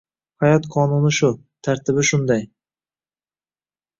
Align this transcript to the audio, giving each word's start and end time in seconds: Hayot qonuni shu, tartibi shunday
Hayot 0.43 0.63
qonuni 0.75 1.09
shu, 1.17 1.27
tartibi 1.67 2.05
shunday 2.11 2.41